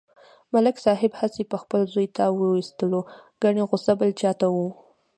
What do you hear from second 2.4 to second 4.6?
و ایستلو کني غوسه بل چاته و.